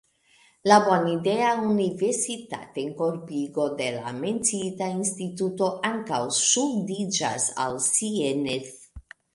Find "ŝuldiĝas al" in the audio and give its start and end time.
6.43-7.81